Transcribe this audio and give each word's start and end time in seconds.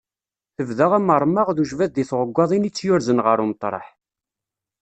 Tebda 0.55 0.85
amermeɣ 0.97 1.47
d 1.51 1.57
ujbad 1.63 1.91
deg 1.95 2.07
tɣeggaḍin 2.09 2.67
i 2.69 2.71
tt-yurzen 2.71 3.23
ɣer 3.25 3.37
umeṭreḥ. 3.43 3.87